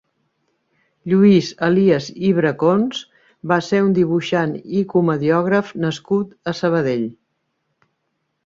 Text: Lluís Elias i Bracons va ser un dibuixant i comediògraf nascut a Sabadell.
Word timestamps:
Lluís 1.11 1.49
Elias 1.67 2.07
i 2.29 2.31
Bracons 2.37 3.03
va 3.53 3.59
ser 3.67 3.83
un 3.89 3.93
dibuixant 3.99 4.57
i 4.81 4.83
comediògraf 4.95 5.73
nascut 5.85 6.35
a 6.53 6.59
Sabadell. 6.63 7.09